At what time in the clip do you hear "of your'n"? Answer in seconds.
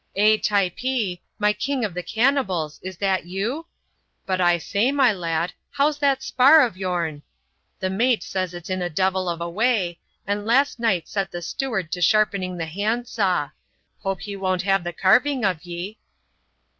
6.65-7.21